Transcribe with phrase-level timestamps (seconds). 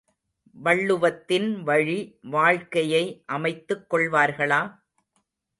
[0.63, 2.19] வள்ளுவத்தின் வழி
[2.29, 3.23] வாழ்க்கையை
[3.25, 4.61] அமைத்துக் கொள்வார்களா?